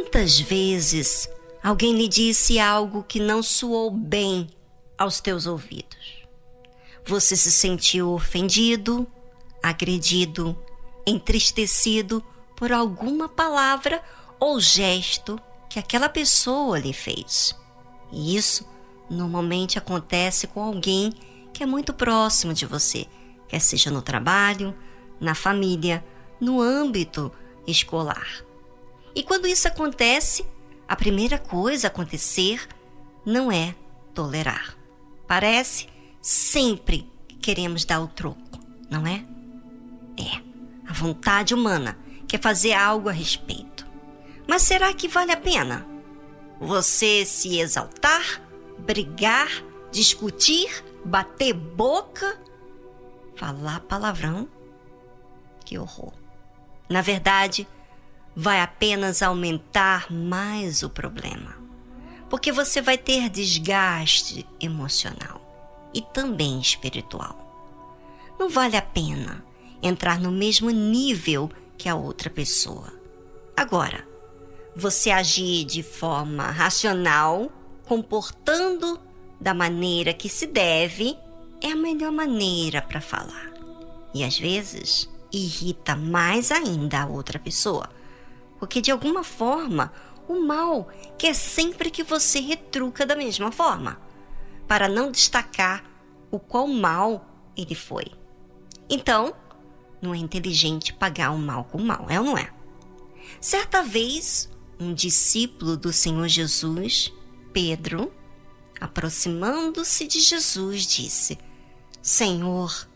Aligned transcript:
Quantas 0.00 0.38
vezes 0.38 1.28
alguém 1.60 1.92
lhe 1.92 2.06
disse 2.06 2.60
algo 2.60 3.02
que 3.02 3.18
não 3.18 3.42
soou 3.42 3.90
bem 3.90 4.48
aos 4.96 5.20
teus 5.20 5.44
ouvidos? 5.44 6.22
Você 7.04 7.36
se 7.36 7.50
sentiu 7.50 8.12
ofendido, 8.12 9.08
agredido, 9.60 10.56
entristecido 11.04 12.24
por 12.54 12.70
alguma 12.70 13.28
palavra 13.28 14.00
ou 14.38 14.60
gesto 14.60 15.36
que 15.68 15.80
aquela 15.80 16.08
pessoa 16.08 16.78
lhe 16.78 16.92
fez. 16.92 17.56
E 18.12 18.36
isso 18.36 18.64
normalmente 19.10 19.78
acontece 19.78 20.46
com 20.46 20.62
alguém 20.62 21.12
que 21.52 21.64
é 21.64 21.66
muito 21.66 21.92
próximo 21.92 22.54
de 22.54 22.66
você, 22.66 23.04
quer 23.48 23.60
seja 23.60 23.90
no 23.90 24.00
trabalho, 24.00 24.72
na 25.20 25.34
família, 25.34 26.04
no 26.40 26.60
âmbito 26.60 27.32
escolar. 27.66 28.47
E 29.18 29.22
quando 29.24 29.48
isso 29.48 29.66
acontece, 29.66 30.46
a 30.86 30.94
primeira 30.94 31.40
coisa 31.40 31.88
a 31.88 31.90
acontecer 31.90 32.68
não 33.26 33.50
é 33.50 33.74
tolerar. 34.14 34.76
Parece 35.26 35.88
sempre 36.22 37.10
que 37.26 37.34
queremos 37.34 37.84
dar 37.84 38.00
o 38.00 38.06
troco, 38.06 38.60
não 38.88 39.04
é? 39.04 39.24
É, 40.16 40.40
a 40.88 40.92
vontade 40.92 41.52
humana 41.52 41.98
quer 42.28 42.40
fazer 42.40 42.74
algo 42.74 43.08
a 43.08 43.12
respeito. 43.12 43.84
Mas 44.46 44.62
será 44.62 44.94
que 44.94 45.08
vale 45.08 45.32
a 45.32 45.36
pena? 45.36 45.84
Você 46.60 47.24
se 47.24 47.58
exaltar, 47.58 48.40
brigar, 48.78 49.48
discutir, 49.90 50.84
bater 51.04 51.54
boca, 51.54 52.40
falar 53.34 53.80
palavrão? 53.80 54.48
Que 55.64 55.76
horror. 55.76 56.12
Na 56.88 57.02
verdade, 57.02 57.66
vai 58.40 58.60
apenas 58.60 59.20
aumentar 59.20 60.12
mais 60.12 60.84
o 60.84 60.88
problema. 60.88 61.56
Porque 62.30 62.52
você 62.52 62.80
vai 62.80 62.96
ter 62.96 63.28
desgaste 63.28 64.46
emocional 64.60 65.90
e 65.92 66.00
também 66.00 66.60
espiritual. 66.60 67.36
Não 68.38 68.48
vale 68.48 68.76
a 68.76 68.82
pena 68.82 69.44
entrar 69.82 70.20
no 70.20 70.30
mesmo 70.30 70.70
nível 70.70 71.50
que 71.76 71.88
a 71.88 71.96
outra 71.96 72.30
pessoa. 72.30 72.92
Agora, 73.56 74.06
você 74.76 75.10
agir 75.10 75.64
de 75.64 75.82
forma 75.82 76.44
racional, 76.44 77.50
comportando 77.86 79.00
da 79.40 79.52
maneira 79.52 80.14
que 80.14 80.28
se 80.28 80.46
deve, 80.46 81.18
é 81.60 81.72
a 81.72 81.76
melhor 81.76 82.12
maneira 82.12 82.80
para 82.82 83.00
falar. 83.00 83.52
E 84.14 84.22
às 84.22 84.38
vezes 84.38 85.10
irrita 85.32 85.96
mais 85.96 86.52
ainda 86.52 87.02
a 87.02 87.06
outra 87.06 87.40
pessoa, 87.40 87.98
porque 88.58 88.80
de 88.80 88.90
alguma 88.90 89.22
forma 89.22 89.92
o 90.28 90.40
mal 90.40 90.88
quer 91.16 91.34
sempre 91.34 91.90
que 91.90 92.02
você 92.02 92.40
retruca 92.40 93.06
da 93.06 93.16
mesma 93.16 93.50
forma, 93.50 93.98
para 94.66 94.88
não 94.88 95.10
destacar 95.10 95.84
o 96.30 96.38
qual 96.38 96.68
mal 96.68 97.24
ele 97.56 97.74
foi. 97.74 98.06
Então, 98.90 99.34
não 100.00 100.14
é 100.14 100.18
inteligente 100.18 100.92
pagar 100.92 101.30
o 101.30 101.38
mal 101.38 101.64
com 101.64 101.78
o 101.78 101.84
mal, 101.84 102.06
é 102.08 102.20
ou 102.20 102.26
não 102.26 102.38
é? 102.38 102.52
Certa 103.40 103.82
vez, 103.82 104.50
um 104.78 104.92
discípulo 104.92 105.76
do 105.76 105.92
Senhor 105.92 106.28
Jesus, 106.28 107.12
Pedro, 107.52 108.12
aproximando-se 108.80 110.06
de 110.06 110.20
Jesus, 110.20 110.86
disse: 110.86 111.38
Senhor, 112.02 112.88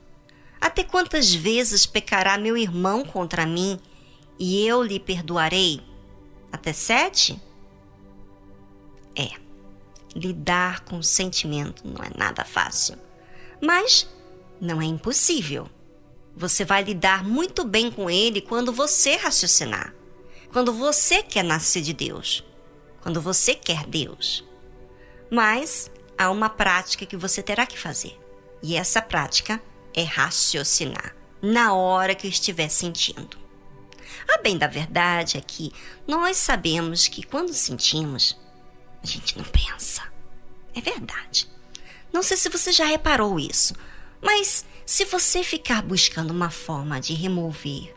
até 0.61 0.85
quantas 0.85 1.35
vezes 1.35 1.87
pecará 1.87 2.39
meu 2.39 2.57
irmão 2.57 3.05
contra 3.05 3.47
mim 3.47 3.81
e 4.39 4.67
eu 4.67 4.83
lhe 4.83 4.99
perdoarei? 4.99 5.81
Até 6.51 6.73
sete? 6.73 7.41
É, 9.17 9.31
lidar 10.15 10.81
com 10.85 10.99
o 10.99 11.03
sentimento 11.03 11.87
não 11.87 12.03
é 12.05 12.11
nada 12.17 12.45
fácil, 12.45 12.97
mas 13.61 14.09
não 14.61 14.81
é 14.81 14.85
impossível. 14.85 15.69
Você 16.35 16.65
vai 16.65 16.83
lidar 16.83 17.25
muito 17.25 17.65
bem 17.65 17.91
com 17.91 18.09
ele 18.09 18.41
quando 18.41 18.73
você 18.73 19.17
raciocinar, 19.17 19.95
quando 20.53 20.73
você 20.73 21.23
quer 21.23 21.45
nascer 21.45 21.83
de 21.83 21.93
Deus, 21.93 22.45
quando 23.03 23.21
você 23.21 23.55
quer 23.55 23.87
Deus. 23.87 24.45
Mas 25.31 25.91
há 26.17 26.31
uma 26.31 26.49
prática 26.49 27.05
que 27.05 27.17
você 27.17 27.43
terá 27.43 27.67
que 27.67 27.79
fazer, 27.79 28.19
e 28.63 28.77
essa 28.77 29.03
prática 29.03 29.63
é 29.95 30.03
raciocinar 30.03 31.15
na 31.43 31.75
hora 31.75 32.15
que 32.15 32.29
estiver 32.29 32.69
sentindo. 32.69 33.42
A 34.29 34.39
bem 34.43 34.59
da 34.59 34.67
verdade 34.67 35.37
é 35.37 35.41
que 35.41 35.73
nós 36.07 36.37
sabemos 36.37 37.09
que 37.09 37.23
quando 37.23 37.53
sentimos, 37.53 38.39
a 39.03 39.07
gente 39.07 39.37
não 39.37 39.45
pensa. 39.45 40.03
É 40.75 40.81
verdade. 40.81 41.49
Não 42.13 42.23
sei 42.23 42.37
se 42.37 42.49
você 42.49 42.73
já 42.73 42.85
reparou 42.85 43.39
isso, 43.39 43.75
mas 44.21 44.65
se 44.85 45.05
você 45.05 45.43
ficar 45.43 45.83
buscando 45.83 46.31
uma 46.31 46.51
forma 46.51 47.01
de 47.01 47.15
remover 47.15 47.93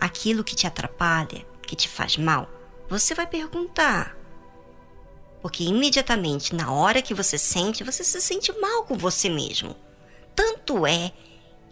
aquilo 0.00 0.44
que 0.44 0.54
te 0.54 0.66
atrapalha, 0.66 1.46
que 1.66 1.74
te 1.74 1.88
faz 1.88 2.16
mal, 2.16 2.48
você 2.88 3.14
vai 3.14 3.26
perguntar. 3.26 4.16
Porque 5.40 5.64
imediatamente, 5.64 6.54
na 6.54 6.72
hora 6.72 7.02
que 7.02 7.14
você 7.14 7.36
sente, 7.36 7.84
você 7.84 8.02
se 8.04 8.20
sente 8.20 8.52
mal 8.60 8.84
com 8.84 8.96
você 8.96 9.28
mesmo. 9.28 9.76
Tanto 10.34 10.86
é 10.86 11.12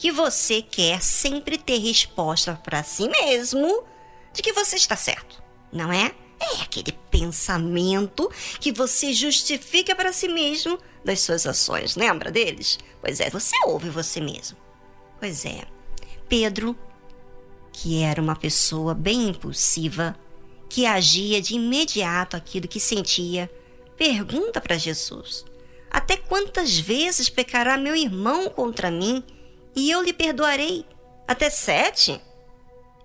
que 0.03 0.11
você 0.11 0.61
quer 0.61 1.01
sempre 1.01 1.57
ter 1.57 1.79
resposta 1.79 2.61
para 2.65 2.83
si 2.83 3.09
mesmo 3.09 3.85
de 4.33 4.43
que 4.43 4.53
você 4.53 4.75
está 4.75 4.97
certo, 4.97 5.41
não 5.73 5.93
é? 5.93 6.13
É 6.41 6.63
aquele 6.63 6.91
pensamento 7.09 8.29
que 8.59 8.73
você 8.73 9.13
justifica 9.13 9.95
para 9.95 10.13
si 10.13 10.27
mesmo 10.27 10.77
das 11.05 11.21
suas 11.21 11.47
ações. 11.47 11.95
Lembra 11.95 12.33
deles? 12.33 12.81
Pois 13.01 13.21
é, 13.21 13.31
você 13.31 13.55
ouve 13.65 13.91
você 13.91 14.21
mesmo. 14.21 14.59
Pois 15.21 15.45
é, 15.45 15.63
Pedro, 16.29 16.77
que 17.73 18.03
era 18.03 18.21
uma 18.21 18.35
pessoa 18.35 18.95
bem 18.95 19.29
impulsiva, 19.29 20.17
que 20.69 20.85
agia 20.85 21.41
de 21.41 21.55
imediato 21.55 22.37
aquilo 22.37 22.67
que 22.67 22.81
sentia, 22.81 23.49
pergunta 23.97 24.61
para 24.61 24.77
Jesus: 24.77 25.45
Até 25.89 26.17
quantas 26.17 26.77
vezes 26.77 27.29
pecará 27.29 27.79
meu 27.79 27.95
irmão 27.95 28.51
contra 28.51 28.91
mim 28.91 29.23
e 29.75 29.91
eu 29.91 30.03
lhe 30.03 30.13
perdoarei? 30.13 30.87
Até 31.27 31.51
sete? 31.51 32.21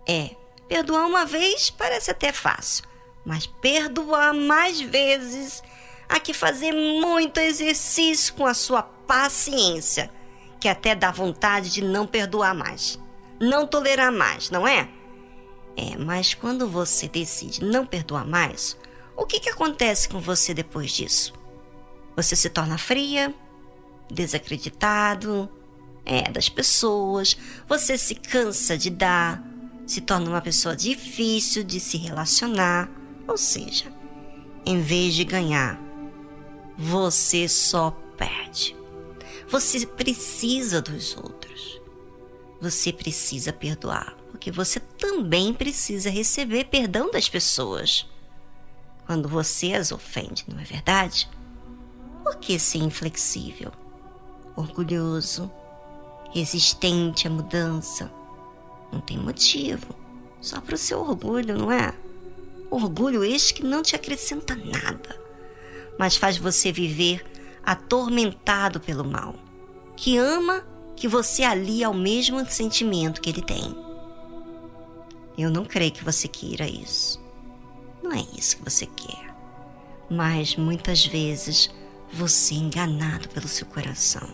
É, 0.07 0.31
perdoar 0.67 1.05
uma 1.05 1.25
vez 1.25 1.69
parece 1.69 2.11
até 2.11 2.31
fácil, 2.31 2.85
mas 3.25 3.45
perdoar 3.45 4.33
mais 4.33 4.79
vezes 4.79 5.63
há 6.07 6.19
que 6.19 6.33
fazer 6.33 6.71
muito 6.71 7.39
exercício 7.39 8.33
com 8.33 8.45
a 8.45 8.53
sua 8.53 8.81
paciência, 8.81 10.09
que 10.59 10.67
até 10.67 10.95
dá 10.95 11.11
vontade 11.11 11.71
de 11.71 11.83
não 11.83 12.07
perdoar 12.07 12.53
mais, 12.53 12.99
não 13.39 13.67
tolerar 13.67 14.11
mais, 14.11 14.49
não 14.49 14.67
é? 14.67 14.89
É, 15.75 15.95
mas 15.97 16.33
quando 16.33 16.67
você 16.67 17.07
decide 17.07 17.63
não 17.63 17.85
perdoar 17.85 18.25
mais, 18.25 18.77
o 19.15 19.25
que, 19.25 19.39
que 19.39 19.49
acontece 19.49 20.09
com 20.09 20.19
você 20.19 20.53
depois 20.53 20.91
disso? 20.91 21.33
Você 22.15 22.35
se 22.35 22.49
torna 22.49 22.77
fria, 22.77 23.33
desacreditado, 24.09 25.49
é, 26.07 26.31
das 26.31 26.47
pessoas, 26.47 27.37
você 27.67 27.97
se 27.97 28.15
cansa 28.15 28.77
de 28.77 28.89
dar, 28.89 29.43
se 29.85 29.99
torna 29.99 30.29
uma 30.29 30.41
pessoa 30.41 30.73
difícil 30.73 31.65
de 31.65 31.81
se 31.81 31.97
relacionar, 31.97 32.89
ou 33.27 33.37
seja, 33.37 33.91
em 34.65 34.79
vez 34.79 35.13
de 35.13 35.25
ganhar, 35.25 35.77
você 36.77 37.49
só 37.49 37.91
perde. 38.17 38.73
Você 39.49 39.85
precisa 39.85 40.81
dos 40.81 41.15
outros. 41.17 41.81
Você 42.61 42.93
precisa 42.93 43.51
perdoar, 43.51 44.15
porque 44.31 44.49
você 44.49 44.79
também 44.79 45.53
precisa 45.53 46.09
receber 46.09 46.65
perdão 46.65 47.11
das 47.11 47.27
pessoas. 47.27 48.07
Quando 49.05 49.27
você 49.27 49.73
as 49.73 49.91
ofende, 49.91 50.45
não 50.47 50.59
é 50.59 50.63
verdade? 50.63 51.29
Por 52.23 52.37
que 52.37 52.57
ser 52.57 52.79
inflexível, 52.79 53.71
orgulhoso, 54.55 55.51
resistente 56.31 57.27
à 57.27 57.29
mudança? 57.29 58.11
Não 58.91 58.99
tem 58.99 59.17
motivo, 59.17 59.95
só 60.41 60.61
para 60.61 60.75
o 60.75 60.77
seu 60.77 60.99
orgulho, 60.99 61.57
não 61.57 61.71
é? 61.71 61.93
Orgulho 62.69 63.23
este 63.23 63.53
que 63.55 63.63
não 63.63 63.81
te 63.81 63.95
acrescenta 63.95 64.55
nada, 64.55 65.19
mas 65.97 66.17
faz 66.17 66.37
você 66.37 66.71
viver 66.71 67.25
atormentado 67.63 68.79
pelo 68.79 69.03
mal, 69.03 69.35
que 69.95 70.17
ama 70.17 70.65
que 70.95 71.07
você 71.07 71.43
alia 71.43 71.87
ao 71.87 71.93
mesmo 71.93 72.43
sentimento 72.49 73.21
que 73.21 73.29
ele 73.29 73.41
tem. 73.41 73.75
Eu 75.37 75.51
não 75.51 75.63
creio 75.65 75.91
que 75.91 76.03
você 76.03 76.27
queira 76.27 76.67
isso. 76.67 77.21
Não 78.01 78.11
é 78.11 78.25
isso 78.35 78.57
que 78.57 78.63
você 78.63 78.85
quer. 78.87 79.35
Mas 80.09 80.55
muitas 80.55 81.05
vezes 81.05 81.69
você 82.11 82.55
é 82.55 82.57
enganado 82.57 83.29
pelo 83.29 83.47
seu 83.47 83.67
coração 83.67 84.27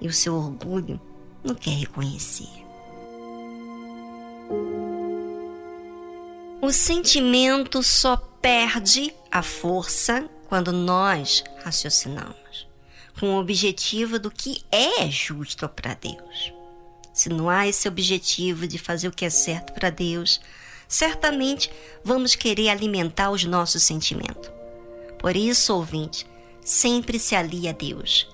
e 0.00 0.06
o 0.06 0.12
seu 0.12 0.34
orgulho 0.34 1.00
não 1.42 1.54
quer 1.54 1.70
reconhecer. 1.70 2.48
O 6.60 6.72
sentimento 6.72 7.82
só 7.82 8.16
perde 8.16 9.14
a 9.30 9.42
força 9.42 10.28
quando 10.48 10.72
nós 10.72 11.44
raciocinamos 11.62 12.66
com 13.18 13.34
o 13.34 13.40
objetivo 13.40 14.18
do 14.18 14.30
que 14.30 14.62
é 14.70 15.10
justo 15.10 15.68
para 15.68 15.94
Deus. 15.94 16.52
Se 17.12 17.28
não 17.28 17.50
há 17.50 17.66
esse 17.66 17.88
objetivo 17.88 18.66
de 18.66 18.78
fazer 18.78 19.08
o 19.08 19.12
que 19.12 19.24
é 19.24 19.30
certo 19.30 19.72
para 19.72 19.90
Deus, 19.90 20.40
certamente 20.86 21.70
vamos 22.04 22.36
querer 22.36 22.68
alimentar 22.68 23.30
os 23.30 23.44
nossos 23.44 23.82
sentimentos. 23.82 24.50
Por 25.18 25.36
isso, 25.36 25.74
ouvinte, 25.74 26.26
sempre 26.60 27.18
se 27.18 27.34
alie 27.34 27.68
a 27.68 27.72
Deus 27.72 28.28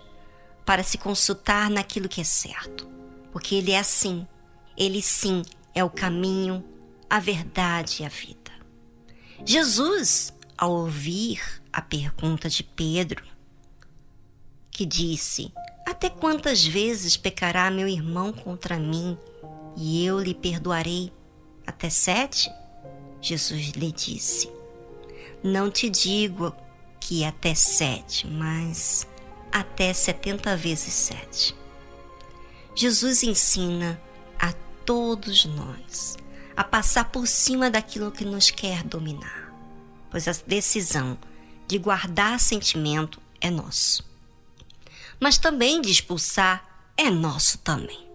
para 0.65 0.83
se 0.83 0.99
consultar 0.99 1.69
naquilo 1.71 2.09
que 2.09 2.21
é 2.21 2.25
certo, 2.25 2.87
porque 3.33 3.55
Ele 3.57 3.73
é 3.73 3.79
assim. 3.79 4.27
Ele 4.77 5.01
sim 5.03 5.43
é 5.75 5.85
o 5.85 5.91
caminho, 5.91 6.65
a 7.09 7.21
verdade 7.21 8.03
e 8.03 8.07
a 8.07 8.09
vida. 8.09 8.53
Jesus, 9.45 10.33
ao 10.57 10.73
ouvir 10.73 11.41
a 11.73 11.83
pergunta 11.83 12.49
de 12.49 12.63
Pedro, 12.63 13.25
que 14.71 14.87
disse: 14.87 15.53
Até 15.87 16.09
quantas 16.09 16.65
vezes 16.65 17.17
pecará 17.17 17.71
meu 17.71 17.87
irmão 17.87 18.33
contra 18.33 18.79
mim 18.79 19.19
e 19.77 20.05
eu 20.05 20.19
lhe 20.19 20.35
perdoarei? 20.35 21.13
Até 21.67 21.91
sete? 21.91 22.51
Jesus 23.21 23.71
lhe 23.71 23.93
disse: 23.93 24.51
Não 25.43 25.71
te 25.71 25.89
digo 25.89 26.55
que 27.01 27.25
até 27.25 27.55
sete, 27.55 28.27
mas 28.27 29.07
até 29.55 29.93
setenta 29.95 30.57
vezes 30.57 30.93
sete. 30.93 31.55
Jesus 32.75 33.23
ensina 33.23 34.01
a 34.39 34.53
todos 34.85 35.47
nós 35.47 36.17
a 36.57 36.63
passar 36.63 37.11
por 37.11 37.27
cima 37.27 37.71
daquilo 37.71 38.13
que 38.13 38.25
nos 38.25 38.51
quer 38.51 38.83
dominar, 38.83 39.55
pois 40.11 40.29
a 40.29 40.33
decisão 40.47 41.17
de 41.67 41.79
guardar 41.79 42.39
sentimento 42.39 43.21
é 43.41 43.51
nosso 43.51 44.13
mas 45.25 45.39
também 45.39 45.81
de 45.81 45.91
expulsar 45.91 46.93
é 46.97 47.11
nosso 47.11 47.59
também. 47.59 48.07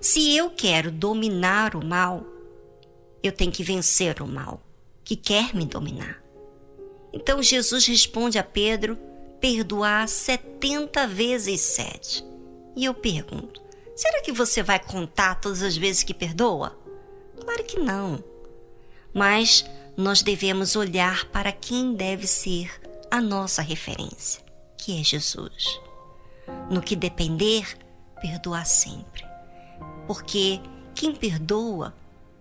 Se 0.00 0.34
eu 0.34 0.50
quero 0.50 0.90
dominar 0.90 1.74
o 1.76 1.84
mal, 1.84 2.24
eu 3.22 3.32
tenho 3.32 3.52
que 3.52 3.62
vencer 3.62 4.22
o 4.22 4.26
mal 4.26 4.62
que 5.04 5.16
quer 5.16 5.54
me 5.54 5.64
dominar. 5.64 6.22
Então 7.12 7.42
Jesus 7.42 7.86
responde 7.86 8.38
a 8.38 8.42
Pedro: 8.42 8.98
perdoar 9.44 10.08
setenta 10.08 11.06
vezes 11.06 11.60
sete. 11.60 12.24
E 12.74 12.86
eu 12.86 12.94
pergunto: 12.94 13.60
será 13.94 14.22
que 14.22 14.32
você 14.32 14.62
vai 14.62 14.78
contar 14.78 15.34
todas 15.34 15.60
as 15.60 15.76
vezes 15.76 16.02
que 16.02 16.14
perdoa? 16.14 16.74
Claro 17.38 17.62
que 17.64 17.78
não. 17.78 18.24
Mas 19.12 19.62
nós 19.98 20.22
devemos 20.22 20.76
olhar 20.76 21.26
para 21.26 21.52
quem 21.52 21.94
deve 21.94 22.26
ser 22.26 22.80
a 23.10 23.20
nossa 23.20 23.60
referência, 23.60 24.42
que 24.78 24.98
é 24.98 25.04
Jesus. 25.04 25.78
No 26.70 26.80
que 26.80 26.96
depender, 26.96 27.66
perdoar 28.22 28.64
sempre. 28.64 29.26
Porque 30.06 30.58
quem 30.94 31.14
perdoa 31.14 31.94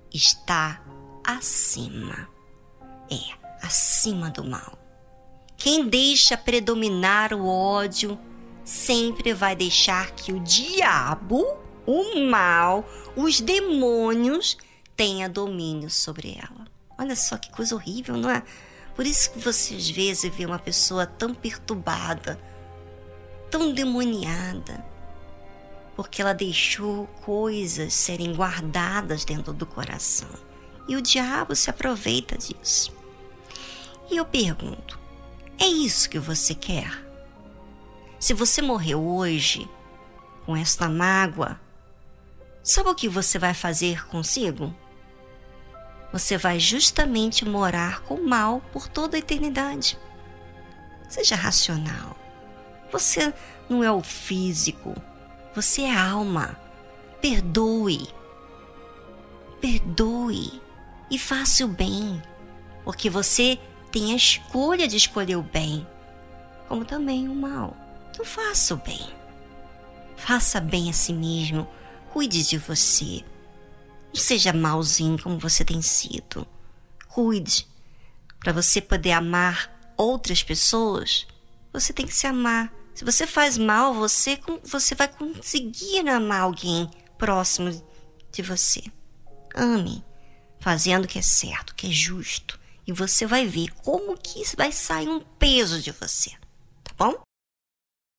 está 0.10 0.82
acima. 1.22 2.30
É, 3.12 3.36
acima 3.62 4.30
do 4.30 4.46
mal. 4.46 4.83
Quem 5.64 5.88
deixa 5.88 6.36
predominar 6.36 7.34
o 7.34 7.48
ódio 7.48 8.20
sempre 8.66 9.34
vai 9.34 9.56
deixar 9.56 10.12
que 10.12 10.34
o 10.34 10.40
diabo, 10.42 11.58
o 11.86 12.20
mal, 12.26 12.86
os 13.16 13.40
demônios 13.40 14.58
tenha 14.94 15.30
domínio 15.30 15.90
sobre 15.90 16.38
ela. 16.38 16.68
Olha 16.98 17.16
só 17.16 17.38
que 17.38 17.50
coisa 17.50 17.76
horrível, 17.76 18.18
não 18.18 18.30
é? 18.30 18.44
Por 18.94 19.06
isso 19.06 19.32
que 19.32 19.40
você 19.40 19.76
às 19.76 19.90
vezes 19.90 20.36
vê 20.36 20.46
uma 20.46 20.60
pessoa 20.60 21.06
tão 21.06 21.34
perturbada, 21.34 22.38
tão 23.50 23.72
demoniada, 23.72 24.86
porque 25.96 26.22
ela 26.22 26.34
deixou 26.34 27.08
coisas 27.24 27.94
serem 27.94 28.36
guardadas 28.36 29.24
dentro 29.24 29.54
do 29.54 29.66
coração. 29.66 30.28
E 30.90 30.98
o 30.98 31.02
diabo 31.02 31.56
se 31.56 31.70
aproveita 31.70 32.38
disso. 32.38 32.92
E 34.12 34.18
eu 34.18 34.26
pergunto: 34.26 35.02
é 35.64 35.68
isso 35.68 36.10
que 36.10 36.20
você 36.20 36.54
quer? 36.54 36.92
Se 38.20 38.34
você 38.34 38.62
morreu 38.62 39.02
hoje 39.02 39.70
com 40.46 40.58
esta 40.58 40.90
mágoa, 40.90 41.58
sabe 42.62 42.90
o 42.90 42.96
que 42.96 43.08
você 43.08 43.40
vai 43.40 43.54
fazer 43.54 44.06
consigo? 44.08 44.76
Você 46.12 46.38
vai 46.38 46.60
justamente 46.60 47.46
morar 47.46 48.02
com 48.02 48.16
o 48.16 48.28
mal 48.28 48.62
por 48.74 48.90
toda 48.90 49.16
a 49.16 49.20
eternidade. 49.20 49.98
Seja 51.08 51.36
racional. 51.36 52.18
Você 52.92 53.34
não 53.70 53.82
é 53.82 53.92
o 53.92 54.04
físico, 54.04 54.94
você 55.56 55.84
é 55.84 55.96
a 55.96 56.10
alma. 56.10 56.60
Perdoe. 57.22 58.10
Perdoe 59.62 60.62
e 61.10 61.18
faça 61.18 61.64
o 61.64 61.70
bem, 61.70 62.22
porque 62.84 63.10
você 63.10 63.58
tem 63.94 64.12
a 64.12 64.16
escolha 64.18 64.90
de 64.90 64.98
escolher 64.98 65.38
o 65.38 65.42
bem, 65.42 65.88
como 66.68 66.84
também 66.84 67.30
o 67.30 67.34
mal. 67.34 67.78
Então 68.10 68.26
faça 68.26 68.74
o 68.74 68.78
bem. 68.78 69.10
Faça 70.18 70.60
bem 70.60 70.90
a 70.90 70.94
si 70.94 71.14
mesmo. 71.14 71.66
Cuide 72.12 72.46
de 72.46 72.58
você. 72.58 73.24
Não 74.14 74.22
seja 74.22 74.52
malzinho 74.52 75.22
como 75.22 75.40
você 75.40 75.64
tem 75.64 75.82
sido. 75.82 76.46
Cuide. 77.08 77.66
Para 78.42 78.52
você 78.52 78.82
poder 78.82 79.14
amar 79.14 79.72
outras 79.96 80.44
pessoas, 80.44 81.26
você 81.72 81.94
tem 81.94 82.06
que 82.06 82.14
se 82.14 82.28
amar 82.28 82.74
se 82.94 83.04
você 83.04 83.26
faz 83.26 83.58
mal, 83.58 83.94
você, 83.94 84.40
você 84.64 84.94
vai 84.94 85.08
conseguir 85.08 86.08
amar 86.08 86.42
alguém 86.42 86.90
próximo 87.18 87.72
de 88.32 88.42
você. 88.42 88.84
Ame, 89.56 90.04
fazendo 90.60 91.06
o 91.06 91.08
que 91.08 91.18
é 91.18 91.22
certo, 91.22 91.72
o 91.72 91.76
que 91.76 91.88
é 91.88 91.92
justo. 91.92 92.60
E 92.86 92.92
você 92.92 93.26
vai 93.26 93.46
ver 93.46 93.70
como 93.84 94.18
que 94.18 94.44
vai 94.56 94.72
sair 94.72 95.08
um 95.08 95.20
peso 95.20 95.82
de 95.82 95.92
você. 95.92 96.32
Tá 96.84 96.94
bom? 96.98 97.22